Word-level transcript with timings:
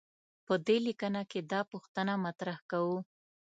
په 0.45 0.53
دې 0.67 0.77
لیکنه 0.87 1.21
کې 1.31 1.39
دا 1.51 1.61
پوښتنه 1.71 2.13
مطرح 2.25 2.57
کوو. 2.71 2.97